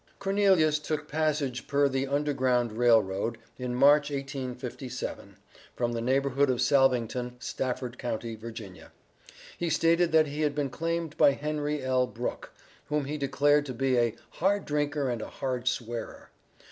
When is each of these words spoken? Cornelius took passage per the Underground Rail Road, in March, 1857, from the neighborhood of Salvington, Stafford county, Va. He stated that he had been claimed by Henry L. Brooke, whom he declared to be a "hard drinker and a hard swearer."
Cornelius 0.17 0.79
took 0.79 1.07
passage 1.07 1.67
per 1.67 1.87
the 1.87 2.07
Underground 2.07 2.71
Rail 2.71 3.03
Road, 3.03 3.37
in 3.59 3.75
March, 3.75 4.09
1857, 4.09 5.37
from 5.75 5.91
the 5.91 6.01
neighborhood 6.01 6.49
of 6.49 6.59
Salvington, 6.59 7.35
Stafford 7.37 7.99
county, 7.99 8.33
Va. 8.35 8.51
He 9.59 9.69
stated 9.69 10.11
that 10.11 10.25
he 10.25 10.41
had 10.41 10.55
been 10.55 10.71
claimed 10.71 11.15
by 11.17 11.33
Henry 11.33 11.83
L. 11.83 12.07
Brooke, 12.07 12.51
whom 12.87 13.05
he 13.05 13.19
declared 13.19 13.67
to 13.67 13.75
be 13.75 13.95
a 13.95 14.15
"hard 14.31 14.65
drinker 14.65 15.07
and 15.07 15.21
a 15.21 15.29
hard 15.29 15.67
swearer." 15.67 16.31